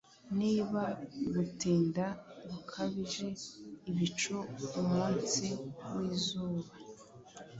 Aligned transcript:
Niba 0.39 0.79
gutinda 1.33 2.05
gukabije 2.51 3.27
Ibicu 3.89 4.35
umunsi 4.79 5.45
wizuba 5.95 6.69